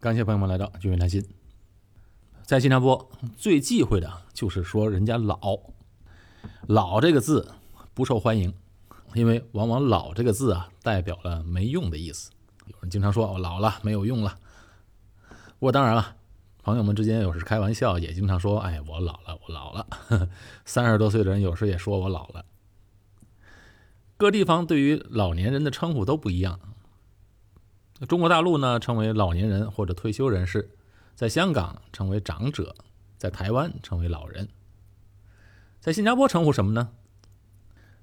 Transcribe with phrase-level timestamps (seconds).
[0.00, 1.22] 感谢朋友们来到君远谈心。
[2.42, 5.58] 在新加坡最忌讳的就是说人家老，
[6.66, 7.52] 老这个字
[7.92, 8.54] 不受欢迎，
[9.12, 12.30] 因为往往老这个字啊代表了没用的意思。
[12.68, 14.38] 有人经常说我老了没有用了。
[15.28, 16.16] 不过当然了，
[16.62, 19.86] 朋友们之间有时开玩笑，也经常说哎我老了我老了。
[20.64, 22.46] 三十多岁的人有时也说我老了。
[24.16, 26.58] 各地方对于老年人的称呼都不一样。
[28.08, 30.60] 中国大陆呢，称为老年人或者退休人士；
[31.14, 32.74] 在香港称为长者；
[33.18, 34.48] 在台湾称为老人。
[35.80, 36.90] 在新加坡称呼什么呢？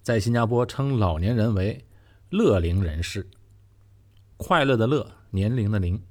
[0.03, 1.83] 在新加坡称老年人为
[2.29, 3.27] 乐龄人士，
[4.37, 6.01] 快乐的乐，年龄的龄。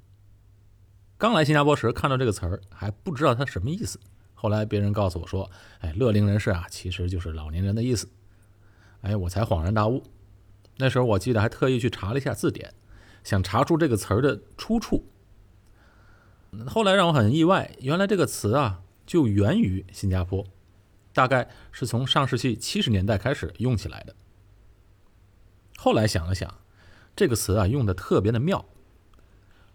[1.17, 3.99] 刚来新加坡时看到这个词儿还不知道它什么意思，
[4.33, 8.09] 后来别人告诉我说：“哎，乐龄人士啊，其实就是老年人的意思。”
[9.01, 10.03] 哎，我才恍然大悟。
[10.75, 12.73] 那时候我记得还特意去查了一下字典。
[13.27, 15.03] 想查出这个词儿的出处，
[16.65, 20.45] 后来让我很意外，原来这个词啊就源于新加坡，
[21.11, 24.15] 大概是从上世纪七十年代开始用起来的。
[25.75, 26.61] 后来想了想，
[27.17, 28.63] 这个词啊用的特别的妙，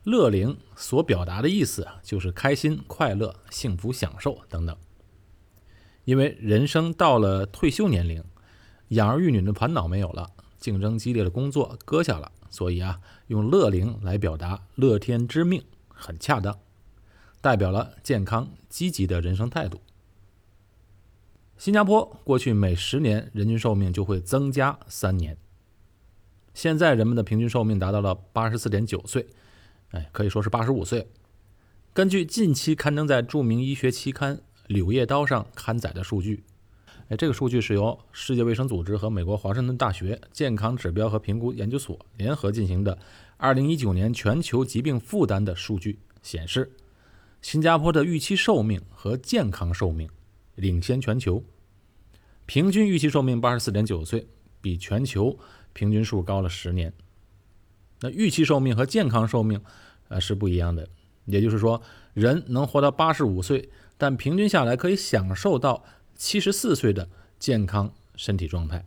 [0.04, 4.74] 乐龄所表达的意思啊就是开心、快乐、幸福、享受等等。
[6.06, 8.24] 因为人生到了退休年龄，
[8.88, 12.32] 养儿育女的烦恼没有了，竞争激烈的工作搁下了。
[12.52, 16.56] 所以啊，用乐龄来表达乐天知命很恰当，
[17.40, 19.80] 代表了健康积极的人生态度。
[21.56, 25.38] 新加坡过去每十年人均寿命就会增加三年，
[26.52, 29.26] 现在人们的平均寿命达到了八十四点九岁，
[29.92, 31.08] 哎，可以说是八十五岁。
[31.94, 34.36] 根据近期刊登在著名医学期刊
[34.66, 36.44] 《柳叶刀》上刊载的数据。
[37.12, 42.98] 哎，这个数据是由世界卫生组织和美国华盛顿大学健康指标和评估研究所联合进行的
[43.38, 46.72] 2019年全球疾病负担的数据显示，
[47.42, 50.08] 新加坡的预期寿命和健康寿命
[50.54, 51.44] 领先全球，
[52.46, 54.26] 平均预期寿命84.9岁，
[54.62, 55.38] 比全球
[55.74, 56.94] 平均数高了十年。
[58.00, 59.60] 那预期寿命和健康寿命
[60.08, 60.88] 呃是不一样的，
[61.26, 61.82] 也就是说，
[62.14, 65.84] 人能活到85岁，但平均下来可以享受到。
[66.22, 67.08] 七十四岁的
[67.40, 68.86] 健康身体状态，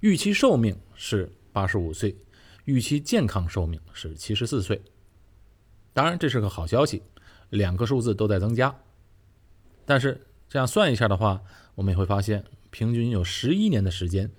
[0.00, 2.14] 预期寿命是八十五岁，
[2.66, 4.82] 预期健康寿命是七十四岁。
[5.94, 7.02] 当然，这是个好消息，
[7.48, 8.78] 两个数字都在增加。
[9.86, 11.40] 但是这样算一下的话，
[11.74, 14.30] 我们也会发现，平均有十一年的时间，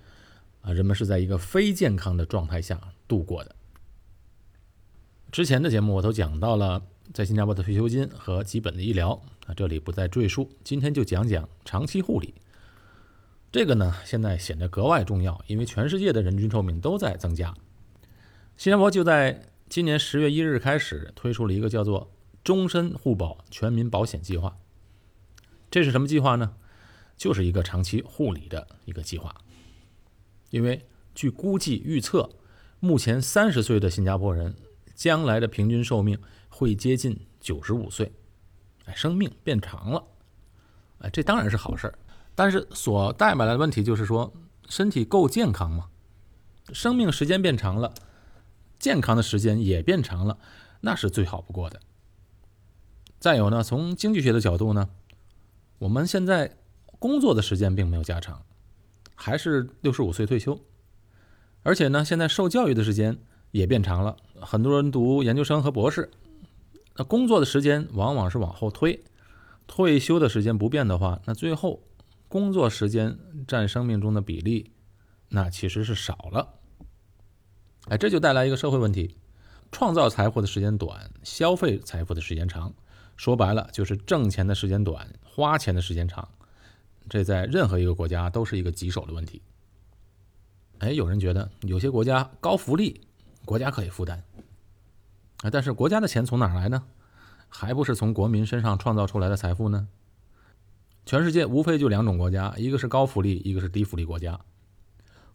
[0.60, 3.56] 啊，人们是在一个非健康的状态下度过的。
[5.32, 6.86] 之前的节目我都讲到了。
[7.12, 10.50] 在新加坡的退休金和基本的医疗啊，这里不再赘述。
[10.64, 12.34] 今天就讲讲长期护理。
[13.52, 17.54] 这个呢，现在显得格外重要，因为全世界的人均寿命都在增加。
[18.56, 22.10] 新加坡就在今年十月一日开始推出了一个叫做
[22.44, 24.58] “终身护保全民保险计划”。
[25.70, 26.54] 这是什么计划呢？
[27.16, 29.34] 就是一个长期护理的一个计划。
[30.50, 30.84] 因为
[31.14, 32.30] 据估计预测，
[32.78, 34.54] 目前三十岁的新加坡人
[34.94, 36.18] 将来的平均寿命。
[36.56, 38.10] 会接近九十五岁，
[38.86, 40.02] 哎，生命变长了，
[41.00, 41.98] 哎，这当然是好事儿，
[42.34, 44.32] 但是所带来的问题就是说，
[44.66, 45.90] 身体够健康吗？
[46.72, 47.92] 生命时间变长了，
[48.78, 50.38] 健康的时间也变长了，
[50.80, 51.78] 那是最好不过的。
[53.20, 54.88] 再有呢，从经济学的角度呢，
[55.78, 56.56] 我们现在
[56.98, 58.40] 工作的时间并没有加长，
[59.14, 60.58] 还是六十五岁退休，
[61.62, 63.18] 而且呢，现在受教育的时间
[63.50, 66.10] 也变长了，很多人读研究生和博士。
[66.96, 69.04] 那工作的时间往往是往后推，
[69.66, 71.82] 退休的时间不变的话，那最后
[72.28, 74.70] 工作时间占生命中的比例，
[75.28, 76.54] 那其实是少了。
[77.88, 79.16] 哎，这就带来一个社会问题：
[79.70, 82.72] 创造财富的时间短，消费财富的时间长。
[83.16, 86.28] 说白了，就是挣钱的时间短，花钱的时间长。
[87.08, 89.40] 这在任何一个国家都是一个棘手的问题。
[90.78, 93.00] 哎，有人觉得有些国家高福利，
[93.44, 94.22] 国家可以负担。
[95.50, 96.84] 但是国家的钱从哪儿来呢？
[97.48, 99.88] 还不是从国民身上创造出来的财富呢？
[101.04, 104.40] 全世界无非就两种国家，一个是高福利，一个是低福利国家。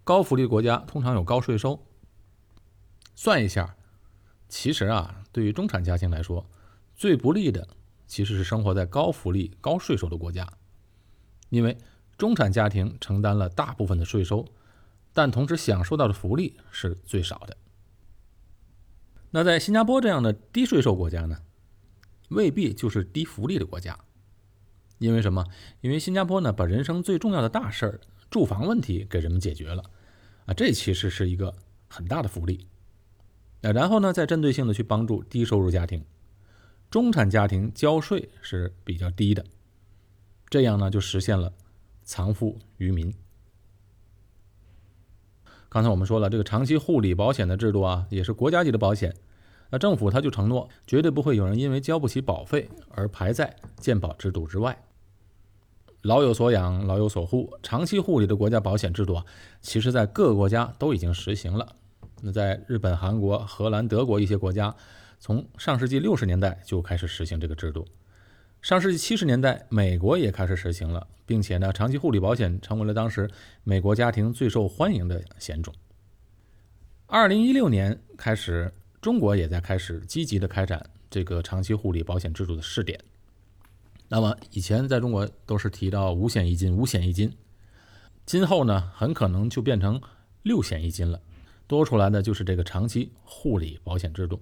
[0.03, 1.85] 高福利国家通常有高税收。
[3.15, 3.75] 算一下，
[4.49, 6.45] 其实啊，对于中产家庭来说，
[6.95, 7.67] 最不利的
[8.07, 10.51] 其实是生活在高福利、高税收的国家，
[11.49, 11.77] 因为
[12.17, 14.45] 中产家庭承担了大部分的税收，
[15.13, 17.55] 但同时享受到的福利是最少的。
[19.31, 21.37] 那在新加坡这样的低税收国家呢，
[22.29, 23.97] 未必就是低福利的国家，
[24.99, 25.45] 因为什么？
[25.79, 29.83] 因为新加坡呢，把人生最重要的大事儿——住房问题给人们解决了，
[30.45, 31.55] 啊，这其实是一个
[31.87, 32.67] 很大的福利。
[33.61, 36.03] 那然后呢，再针对性的去帮助低收入家庭，
[36.89, 39.45] 中产家庭交税是比较低的，
[40.49, 41.53] 这样呢就实现了
[42.03, 43.13] 藏富于民。
[45.73, 49.15] 刚才我们说了，这个长期护理保险的制度啊，也是国家级的保险，
[49.69, 54.77] 那政府他就承诺，绝对不会有人因为交不起保费而排在健保制度之外。
[56.01, 59.25] 老有所养，老有所护，长期护理的国家保险制度啊，
[59.61, 61.65] 其实在各个国家都已经实行了。
[62.21, 64.75] 那在日本、韩国、荷兰、德国一些国家，
[65.19, 67.87] 从上世纪六十年代就开始实行这个制度。
[68.61, 73.27] 上世纪七十年代，美国也开始实行了，并且呢，长期护理保险成为了当时
[73.63, 75.73] 美国家庭最受欢迎的险种。
[77.07, 78.71] 二零一六年开始，
[79.01, 82.99] 中国也在开始积极的开展这个长期护理保险制度的试点。
[84.07, 87.35] 那么以前在中国都是提到五险一金，五险一金，
[88.27, 89.99] 今后呢，很可能就变成
[90.43, 91.19] 六险一金了。
[91.65, 94.39] 多出来的就是这个长期护理保险制度。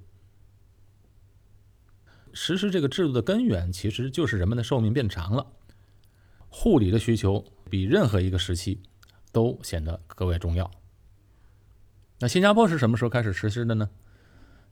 [2.33, 5.47] 实施这个制度的根源，其实就是人们的寿命变长了，
[6.49, 8.81] 护理的需求比任何一个时期
[9.31, 10.69] 都显得格外重要。
[12.19, 13.89] 那新加坡是什么时候开始实施的呢？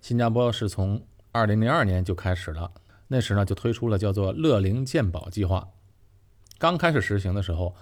[0.01, 2.71] 新加坡是从二零零二年就开始了，
[3.07, 5.69] 那时呢就推出了叫做乐龄健保计划。
[6.57, 7.75] 刚开始实行的时候，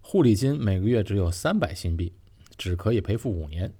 [0.00, 2.14] 护理金每个月只有三百新币，
[2.56, 3.72] 只可以赔付五年。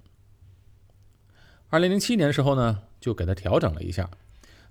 [1.69, 4.09] 二零零七年的时候呢，就给它调整了一下，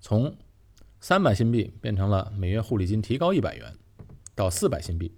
[0.00, 0.36] 从
[1.02, 3.74] 三百新币变成了每月护理金提高一百元，
[4.36, 5.12] 到四百新币，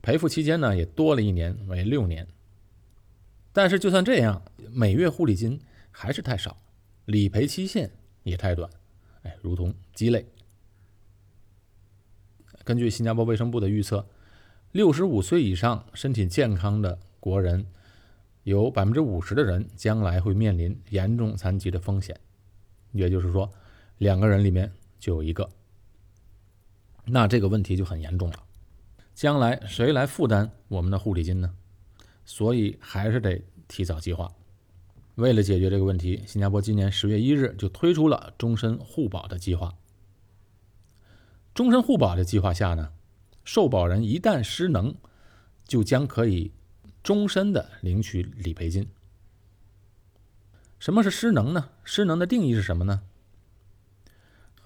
[0.00, 2.28] 赔付期间呢也多了一年为六年。
[3.52, 5.60] 但是就算这样，每月护理金
[5.90, 6.56] 还是太少，
[7.06, 7.90] 理赔期限
[8.22, 8.70] 也太短，
[9.22, 10.24] 哎，如同鸡肋。
[12.62, 14.06] 根据新加坡卫生部的预测，
[14.70, 17.66] 六十五岁以上身体健康的国人。
[18.44, 22.18] 有百分之五十的人将来会面临严重残疾的风险，
[22.90, 23.48] 也就是说，
[23.98, 24.72] 两个人里面
[25.02, 25.50] 就有一个。
[27.04, 28.36] 那这个问题就很严重了，
[29.12, 31.52] 将来谁来负担我们的护理金呢？
[32.24, 34.32] 所以还是得提早计划。
[35.16, 39.74] 为了解决这个问题，新加坡今年十月一日就推出了终身护保的计划。
[41.52, 42.92] 终身护保的计划下呢，
[43.44, 44.94] 受保人一旦失能，
[45.66, 46.52] 就将可以。
[47.02, 48.88] 终身的领取理赔金。
[50.78, 51.68] 什么是失能呢？
[51.82, 53.02] 失能的定义是什么呢？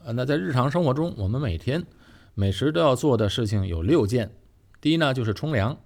[0.06, 1.84] 呃，那在日常生活中，我们每天
[2.34, 4.30] 每时都要做的事情有六件。
[4.80, 5.76] 第一呢，就是冲凉、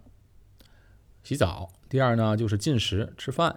[1.22, 3.50] 洗澡；第二呢，就是进食、吃饭；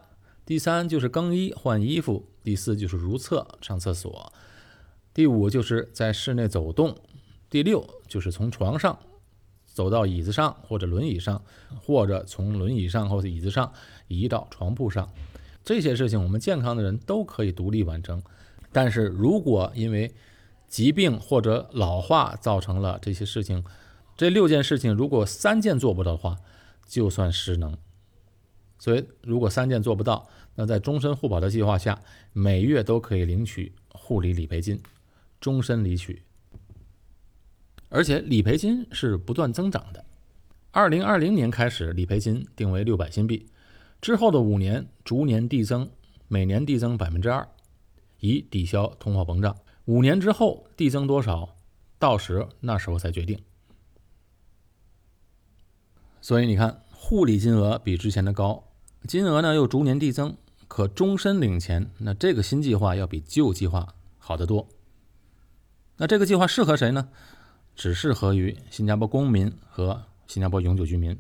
[0.46, 4.32] 第三就是更衣、换衣服；第四就是如厕、上厕所；
[5.14, 6.94] 第五就是在室内走动；
[7.50, 8.98] 第六就是从床上。
[9.66, 11.44] 走到椅子上或者轮椅上，
[11.82, 13.74] 或者从轮椅上或者椅子上
[14.08, 15.12] 移到床铺上，
[15.66, 18.24] 这些事情我们健康的人都可以独立完成。
[18.72, 20.14] 但是如果因为
[20.74, 23.64] 疾病或者老化造成了这些事情，
[24.18, 26.36] 这六件事情如果三件做不到的话，
[26.88, 27.78] 就算失能。
[28.80, 34.82] 所以如果三件做不到，那在终身护保的计划下，每月都可以领取护理理赔金，
[35.40, 36.24] 终身领取。
[37.90, 40.04] 而且理赔金是不断增长的，
[40.72, 43.46] 二零二零年开始，理赔金定为六百新币，
[44.02, 45.92] 之后的五年逐年递增，
[46.28, 47.48] 每年递增百分之二，
[48.22, 49.56] 以抵消通货膨胀。
[49.86, 51.56] 五年之后递增多少，
[52.00, 53.40] 到时那时候再决定。
[56.22, 58.64] 所以你看，护理金额比之前的高，
[59.08, 64.68] 金额呢又逐年递增，可终身领钱，那这个新计划要比旧计划好得多。
[65.98, 67.10] 那这个计划适合谁呢？
[67.76, 71.20] 只适合于新加坡公民和新加坡永久居民，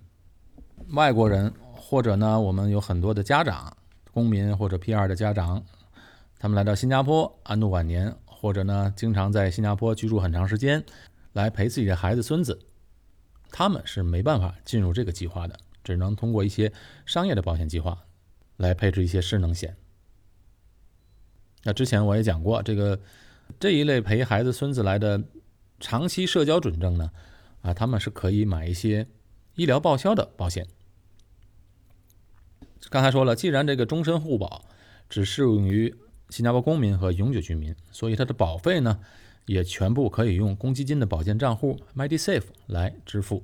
[0.92, 3.76] 外国人或者呢，我们有很多的家长，
[4.14, 5.62] 公民或者 PR 的家长，
[6.40, 10.84] 他们来到新加坡安度晚年，或者呢，经常在新加坡居住很长时间，
[11.32, 12.60] 来陪自己的孩子孙子，
[13.52, 16.74] 他们是没办法进入这个计划的，只能通过一些
[17.06, 17.98] 商业的保险计划
[18.58, 19.78] 来配置一些失能险。
[21.64, 23.00] 那之前我也讲过，这个
[23.62, 25.24] 这一类陪孩子孙子来的。
[25.80, 27.12] 长期社交准证呢，
[27.62, 29.06] 啊，他们是可以买一些
[29.56, 30.66] 医疗报销的保险。
[32.90, 34.66] 刚才说了，既然这个终身护保
[35.10, 35.94] 只适用于
[36.34, 39.00] 新加坡公民和永久居民，所以它的保费呢，
[39.46, 43.44] 也全部可以用公积金的保健账户 MediSafe 来支付。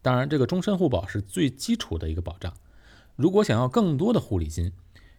[0.00, 2.54] 当然，这个终身护保是最基础的一个保障。
[3.16, 4.70] 如果想要更多的护理金，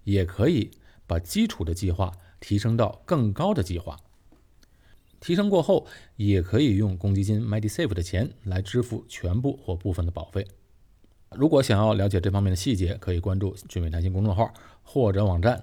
[0.06, 0.72] 也可以
[1.06, 4.00] 把基础的计划提升到更高的计划。
[5.20, 5.86] 提升过后，
[6.16, 10.48] 也可以用公积金 MediSafe 的钱来支付全部或部分的保费。
[11.36, 15.62] 如果想要了解这方面的细节，可以关注“聚美谈心”公众号或者网站。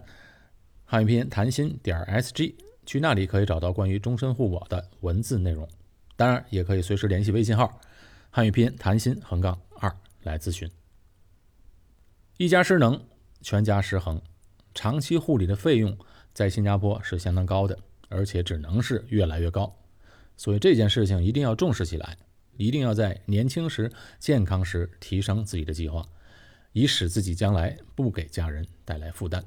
[0.86, 5.68] 汉语拼音谈心点 sg，去那里可以找到关于终身护保的文字内容。
[6.14, 7.80] 当然，也可以随时联系微信号
[8.30, 9.90] 汉语拼音谈心横杠二
[10.22, 10.70] 来咨询。
[12.36, 13.00] 一家失能，
[13.40, 14.20] 全家失衡，
[14.74, 15.96] 长期护理的费用
[16.32, 19.74] 在新加坡是相当高的，而且只能是越来越高。
[20.36, 22.16] 所以这件事情一定要重视起来，
[22.56, 26.04] 一定要在年轻时、健康时提升自己的计划，
[26.72, 29.44] 以使自己将来不给家人带来负担。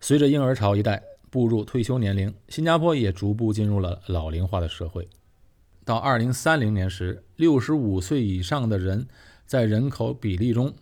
[0.00, 5.08] 随着婴儿潮一代步入退休年龄，新加坡也逐步进入了老龄化的社会。
[5.84, 9.06] 到二零三零年时，六十五岁以上的人
[9.46, 10.72] 在人口比例中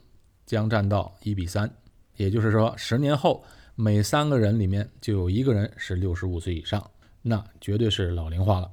[0.46, 1.70] 将占到一比三，
[2.16, 3.44] 也就是说，十年后。
[3.80, 6.84] 每三个人里面就有一个人是六十五岁以上，
[7.22, 8.68] 那绝对是老龄化了。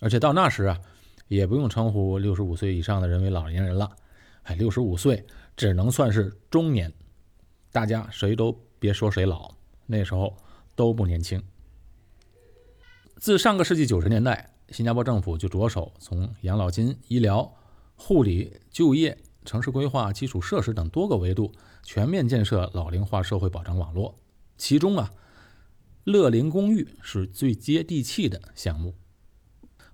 [0.00, 0.76] 而且到那时啊，
[1.28, 3.88] 也不用称呼六十五岁以上的人为老年人了，
[4.42, 5.24] 哎，六十五岁
[5.56, 6.92] 只能算是中年。
[7.70, 9.48] 大家谁都别说谁老，
[9.92, 10.36] 那时候
[10.74, 11.40] 都不年轻。
[13.18, 17.54] 自上个世纪九十年代，新加坡政府就着手从养老金、医疗、
[17.94, 21.52] 护理、就业、城市规划、基础设施等多个维度
[21.84, 24.18] 全面建设老龄化社会保障网络。
[24.56, 25.12] 其中啊，
[26.04, 28.94] 乐龄公寓是最接地气的项目。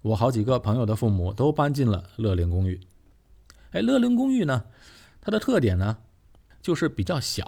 [0.00, 2.80] 我好几个朋友的父母都搬进了乐龄公寓。
[3.72, 4.64] 哎，乐龄公寓呢，
[5.20, 5.98] 它的特点呢，
[6.62, 7.44] 就是比较小，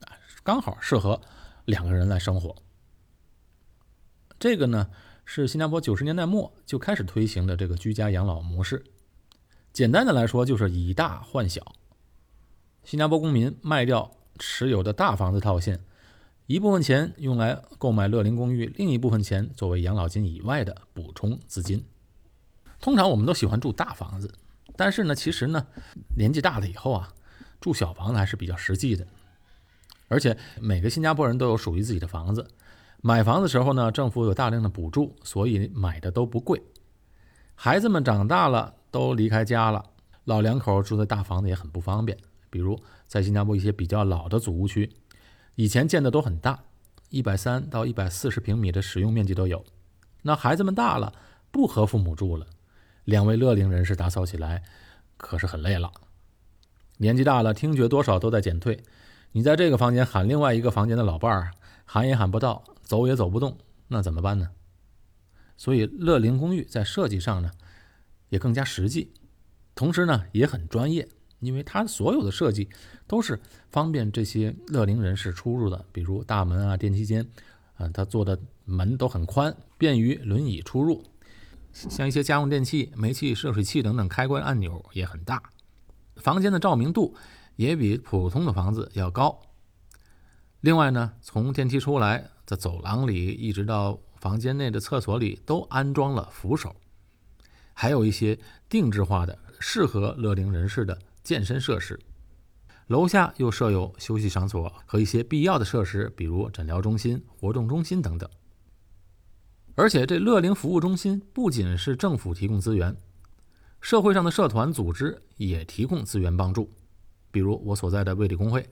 [0.00, 1.20] 啊，刚好适合
[1.64, 2.56] 两个人来生活。
[4.38, 4.90] 这个呢，
[5.24, 8.84] 是新加坡九十年代末就开始推行的这个居家养老模式。
[9.72, 11.74] 简单的来说，就是以大换小。
[12.82, 15.80] 新加坡公民卖掉持有的大房子套现。
[16.46, 21.84] 一部分钱用来购买乐龄公寓，另一部分钱作为养老金以外的补充资金。
[22.80, 24.34] 通常我们都喜欢住大房子，
[24.74, 25.68] 但是呢，其实呢，
[26.16, 27.12] 年纪大了以后啊，
[27.60, 29.06] 住小房子还是比较实际的。
[30.10, 32.44] 而且每个新加坡人都有属于自己的房子，
[33.00, 36.60] 买房子时候呢，政府有大量的补助，所以买的都不贵。
[37.54, 39.84] 孩子们长大了都离开家了，
[40.24, 42.18] 老两口住在大房子也很不方便。
[42.50, 42.76] 比如
[43.06, 44.90] 在新加坡一些比较老的祖屋区。
[45.54, 46.64] 以前建的都很大，
[47.10, 49.64] 一百三到一百四十平米的使用面积都有。
[50.22, 51.12] 那孩子们大了，
[51.52, 52.46] 不和父母住了，
[53.04, 54.64] 两位乐龄人士打扫起来
[55.16, 55.92] 可是很累了。
[56.96, 58.82] 年纪大了，听觉多少都在减退。
[59.32, 61.50] 你在这个房间喊另外一个房间的老伴儿，
[61.84, 63.56] 喊也喊不到，走也走不动，
[63.88, 64.50] 那怎么办呢？
[65.56, 67.50] 所以乐龄公寓在设计上呢，
[68.28, 69.12] 也更加实际，
[69.74, 71.08] 同时呢也很专业。
[71.40, 72.68] 因为它所有的设计
[73.06, 77.26] 都是方便这些乐龄人士出入的，比如大门啊、电梯间，
[77.78, 81.02] 啊，它做的门都很宽，便于轮椅出入。
[81.72, 85.42] 像一些家用电器、煤气、热水器等等开关按钮也很大。
[86.16, 87.14] 房间的照明度
[87.60, 89.38] 也比普通的房子要高。
[90.62, 96.74] 另外呢，从电梯出来，在走廊里一直到房间内的厕所里都安装了扶手，
[97.74, 100.98] 还有一些定制化的适合乐龄人士的。
[101.22, 102.00] 健身设施，
[102.86, 108.26] 楼下又设有休息场所和一些必要的设施，比如诊疗中心、活动中心等等。
[109.74, 112.96] 而且，这乐龄服务中心不仅是政府提供资源，
[113.82, 116.72] 社会上的社团组织也提供资源帮助。
[117.30, 118.68] 比如我所在的卫理公会，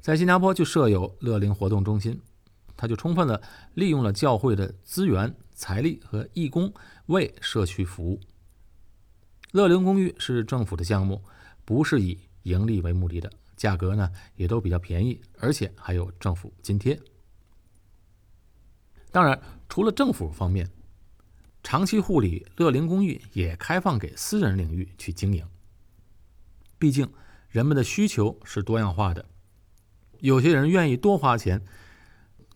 [0.00, 2.20] 在新加坡就设有乐龄活动中心，
[2.76, 3.40] 它就充分的
[3.74, 6.72] 利用了教会的资源、财力和义工
[7.06, 8.20] 为社区服务。
[9.52, 11.22] 乐龄公寓是政府的项目。
[11.62, 17.00] 不是以盈利为目的的，价格呢也都比较便宜，而且还有政府津贴。
[19.12, 20.68] 当然，除了政府方面，
[21.62, 25.46] 长期护理乐龄公寓也开放给私人领域去经营。
[26.76, 27.08] 毕竟
[27.50, 29.26] 人们的需求是多样化的，
[30.20, 31.60] 有些人愿意多花钱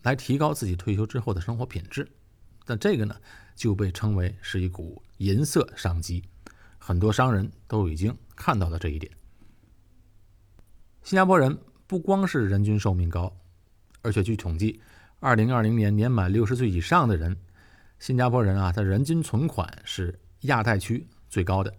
[0.03, 2.09] 来提高自己退休之后的生活品质，
[2.65, 3.15] 但这个呢
[3.55, 6.23] 就被称为是一股银色商机。
[6.79, 9.11] 很多商人都已经看到了这一点。
[11.03, 13.35] 新加坡人不光是人均寿命高，
[14.01, 14.79] 而且据统计，
[15.19, 17.35] 二零二零年年满六十岁以上的人，
[17.99, 21.73] 新加坡人啊，他人均存款是亚太区最高的。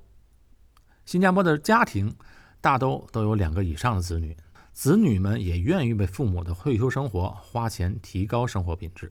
[1.06, 2.14] 新加坡的家庭
[2.66, 4.36] 大都都有两个以上的子女，
[4.72, 9.08] 子女们也愿意为父母的退休生活花钱，提高生活品质。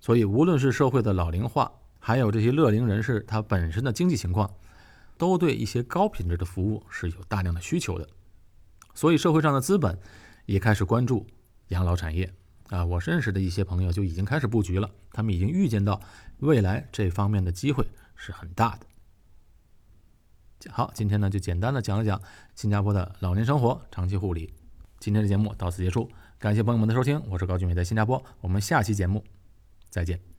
[0.00, 4.50] 所以，无论是社会的老龄化，还有这些乐龄人士，他本身的经济情况，
[5.18, 8.08] 都对一些高品质的服务是有大量的需求的，
[8.94, 9.98] 所以社会上的资本
[10.46, 11.26] 也开始关注
[11.68, 12.32] 养老产业
[12.70, 12.82] 啊。
[12.82, 16.00] 我认识的一些朋友就已经开始布局了，他们已经预见到
[16.38, 18.86] 未来这方面的机会是很大的。
[20.70, 22.20] 好，今天呢就简单的讲一讲
[22.54, 24.52] 新加坡的老年生活、长期护理。
[24.98, 29.22] 今天的节目到此结束，感谢朋友们的收听，我是高俊伟，在新加坡，我们下期节目
[29.90, 30.35] 再见。